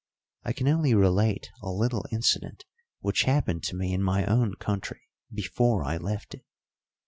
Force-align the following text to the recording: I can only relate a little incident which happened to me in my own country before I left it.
I 0.43 0.51
can 0.51 0.67
only 0.67 0.95
relate 0.95 1.51
a 1.61 1.69
little 1.69 2.07
incident 2.11 2.65
which 3.01 3.25
happened 3.25 3.61
to 3.65 3.75
me 3.75 3.93
in 3.93 4.01
my 4.01 4.25
own 4.25 4.55
country 4.55 5.01
before 5.31 5.83
I 5.83 5.97
left 5.97 6.33
it. 6.33 6.43